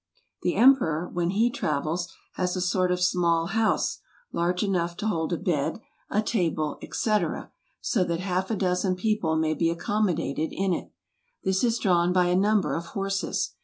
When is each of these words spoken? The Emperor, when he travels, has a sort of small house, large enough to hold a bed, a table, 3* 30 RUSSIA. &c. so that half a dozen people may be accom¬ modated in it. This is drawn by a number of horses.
The 0.41 0.55
Emperor, 0.55 1.07
when 1.13 1.29
he 1.29 1.51
travels, 1.51 2.11
has 2.33 2.55
a 2.55 2.59
sort 2.61 2.91
of 2.91 2.99
small 2.99 3.45
house, 3.49 3.99
large 4.31 4.63
enough 4.63 4.97
to 4.97 5.07
hold 5.07 5.31
a 5.31 5.37
bed, 5.37 5.79
a 6.09 6.23
table, 6.23 6.79
3* 6.81 6.81
30 6.81 6.87
RUSSIA. 7.25 7.51
&c. 7.51 7.51
so 7.81 8.03
that 8.05 8.19
half 8.19 8.49
a 8.49 8.55
dozen 8.55 8.95
people 8.95 9.35
may 9.35 9.53
be 9.53 9.67
accom¬ 9.67 10.07
modated 10.09 10.49
in 10.51 10.73
it. 10.73 10.91
This 11.43 11.63
is 11.63 11.77
drawn 11.77 12.11
by 12.11 12.25
a 12.29 12.35
number 12.35 12.73
of 12.73 12.87
horses. 12.97 13.51